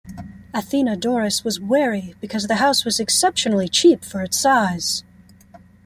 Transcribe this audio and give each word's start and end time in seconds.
Athenodorus 0.51 1.43
was 1.43 1.59
wary 1.59 2.15
because 2.19 2.47
the 2.47 2.55
house 2.55 2.83
was 2.83 2.99
exceptionally 2.99 3.67
cheap 3.69 4.03
for 4.03 4.23
its 4.23 4.39
size. 4.39 5.03